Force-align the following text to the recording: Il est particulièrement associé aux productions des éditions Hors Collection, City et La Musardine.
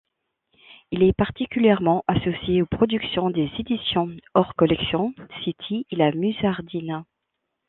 Il 0.89 1.03
est 1.03 1.13
particulièrement 1.13 2.03
associé 2.07 2.63
aux 2.63 2.65
productions 2.65 3.29
des 3.29 3.47
éditions 3.59 4.09
Hors 4.33 4.55
Collection, 4.55 5.13
City 5.43 5.85
et 5.91 5.95
La 5.95 6.11
Musardine. 6.11 7.05